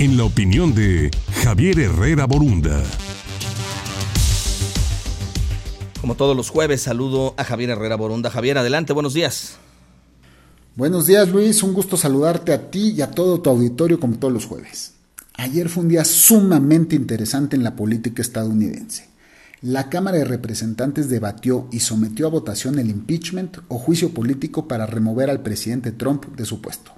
[0.00, 1.10] en la opinión de
[1.44, 2.82] Javier Herrera Borunda.
[6.00, 8.30] Como todos los jueves, saludo a Javier Herrera Borunda.
[8.30, 9.58] Javier, adelante, buenos días.
[10.74, 14.32] Buenos días Luis, un gusto saludarte a ti y a todo tu auditorio como todos
[14.32, 14.94] los jueves.
[15.34, 19.06] Ayer fue un día sumamente interesante en la política estadounidense.
[19.60, 24.86] La Cámara de Representantes debatió y sometió a votación el impeachment o juicio político para
[24.86, 26.92] remover al presidente Trump de su puesto.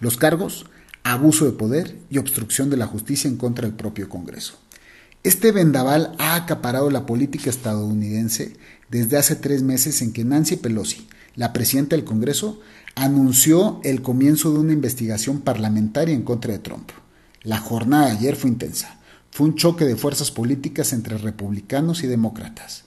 [0.00, 0.66] Los cargos,
[1.02, 4.58] abuso de poder y obstrucción de la justicia en contra del propio Congreso.
[5.24, 8.56] Este vendaval ha acaparado la política estadounidense
[8.90, 12.60] desde hace tres meses en que Nancy Pelosi, la presidenta del Congreso,
[12.94, 16.90] anunció el comienzo de una investigación parlamentaria en contra de Trump.
[17.42, 18.98] La jornada de ayer fue intensa.
[19.30, 22.84] Fue un choque de fuerzas políticas entre republicanos y demócratas.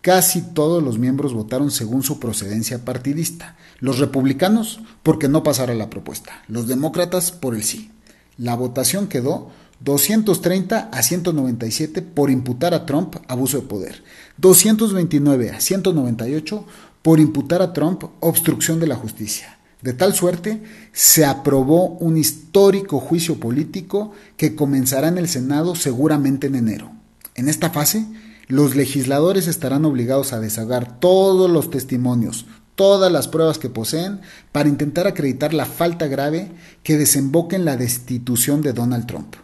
[0.00, 3.56] Casi todos los miembros votaron según su procedencia partidista.
[3.80, 6.42] Los republicanos porque no pasara la propuesta.
[6.48, 7.90] Los demócratas por el sí.
[8.36, 14.02] La votación quedó 230 a 197 por imputar a Trump abuso de poder,
[14.38, 16.64] 229 a 198
[17.02, 19.58] por imputar a Trump obstrucción de la justicia.
[19.82, 20.60] De tal suerte,
[20.92, 26.90] se aprobó un histórico juicio político que comenzará en el Senado seguramente en enero.
[27.36, 28.04] En esta fase,
[28.48, 34.20] los legisladores estarán obligados a desahogar todos los testimonios, todas las pruebas que poseen
[34.52, 36.50] para intentar acreditar la falta grave
[36.82, 39.36] que desemboque en la destitución de Donald Trump.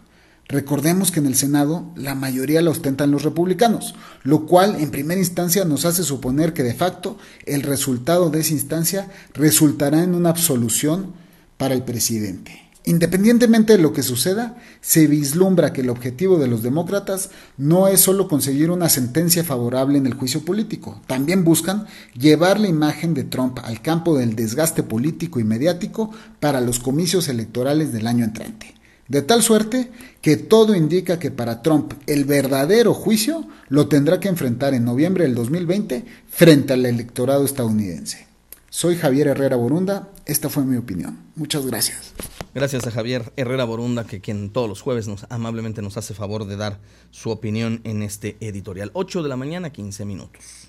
[0.48, 5.20] Recordemos que en el Senado la mayoría la ostentan los republicanos, lo cual en primera
[5.20, 10.30] instancia nos hace suponer que de facto el resultado de esa instancia resultará en una
[10.30, 11.12] absolución
[11.56, 12.63] para el presidente.
[12.86, 18.02] Independientemente de lo que suceda, se vislumbra que el objetivo de los demócratas no es
[18.02, 23.24] solo conseguir una sentencia favorable en el juicio político, también buscan llevar la imagen de
[23.24, 26.10] Trump al campo del desgaste político y mediático
[26.40, 28.74] para los comicios electorales del año entrante.
[29.08, 34.28] De tal suerte que todo indica que para Trump el verdadero juicio lo tendrá que
[34.28, 38.26] enfrentar en noviembre del 2020 frente al electorado estadounidense.
[38.68, 41.18] Soy Javier Herrera Borunda, esta fue mi opinión.
[41.36, 42.12] Muchas gracias.
[42.54, 46.46] Gracias a Javier Herrera Borunda, que quien todos los jueves nos amablemente nos hace favor
[46.46, 46.78] de dar
[47.10, 48.92] su opinión en este editorial.
[48.94, 50.44] 8 de la mañana, 15 minutos.